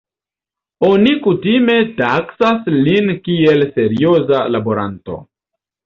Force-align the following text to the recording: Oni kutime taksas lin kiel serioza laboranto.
Oni 0.87 1.13
kutime 1.25 1.75
taksas 2.01 2.73
lin 2.89 3.15
kiel 3.31 3.65
serioza 3.79 4.45
laboranto. 4.59 5.25